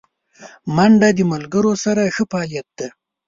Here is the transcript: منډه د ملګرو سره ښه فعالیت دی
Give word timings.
منډه 0.75 1.09
د 1.17 1.19
ملګرو 1.31 1.73
سره 1.83 2.01
ښه 2.15 2.23
فعالیت 2.31 2.67
دی 2.77 2.87